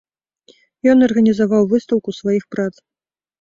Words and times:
Ён 0.93 0.97
арганізаваў 1.07 1.67
выстаўку 1.75 2.09
сваіх 2.21 2.43
прац. 2.57 2.73